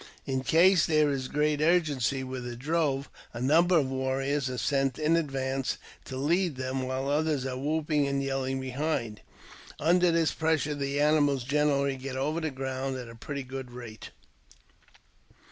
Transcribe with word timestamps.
In 0.25 0.41
case 0.41 0.87
there 0.87 1.11
is 1.11 1.27
great 1.27 1.61
urgency 1.61 2.23
with 2.23 2.47
a 2.47 2.55
drove, 2.55 3.07
a 3.35 3.39
number 3.39 3.77
of 3.77 3.91
warriors 3.91 4.49
are 4.49 4.57
sent 4.57 4.97
in 4.97 5.15
advance 5.15 5.77
Ito 6.07 6.17
lead 6.17 6.55
them, 6.55 6.81
while 6.81 7.07
others 7.07 7.45
are 7.45 7.55
whooping 7.55 8.07
and 8.07 8.23
yelling 8.23 8.59
behind* 8.59 9.21
,Under 9.79 10.09
this 10.09 10.33
pressure, 10.33 10.73
the 10.73 10.99
animals 10.99 11.43
generally 11.43 11.97
get 11.97 12.15
over 12.15 12.41
the 12.41 12.49
ground 12.49 12.97
at 12.97 13.09
a 13.09 13.13
pretty 13.15 13.43
good 13.43 13.69
rate. 13.69 14.09